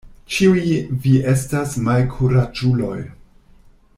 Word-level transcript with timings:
Ĉiuj 0.35 0.71
vi 1.03 1.11
estas 1.33 1.77
malkuraĝuloj. 1.89 2.99